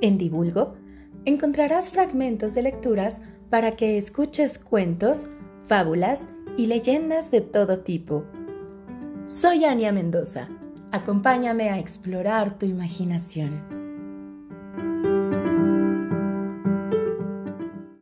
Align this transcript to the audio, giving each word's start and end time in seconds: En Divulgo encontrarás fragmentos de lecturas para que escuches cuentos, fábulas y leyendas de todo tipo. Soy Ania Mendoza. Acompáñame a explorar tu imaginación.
En 0.00 0.18
Divulgo 0.18 0.74
encontrarás 1.24 1.90
fragmentos 1.90 2.54
de 2.54 2.62
lecturas 2.62 3.22
para 3.50 3.76
que 3.76 3.98
escuches 3.98 4.58
cuentos, 4.58 5.26
fábulas 5.64 6.28
y 6.56 6.66
leyendas 6.66 7.30
de 7.30 7.40
todo 7.40 7.80
tipo. 7.80 8.24
Soy 9.24 9.64
Ania 9.64 9.92
Mendoza. 9.92 10.48
Acompáñame 10.92 11.70
a 11.70 11.78
explorar 11.78 12.58
tu 12.58 12.66
imaginación. 12.66 13.79